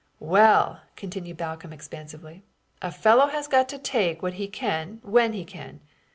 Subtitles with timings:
[0.19, 2.41] "Well," continued Balcomb, expansively,
[2.81, 5.79] "a fellow has got to take what he can when he can.